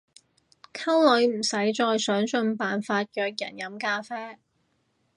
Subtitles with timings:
[0.73, 1.95] 溝女唔使再想
[2.25, 4.39] 盡辦法約人飲咖啡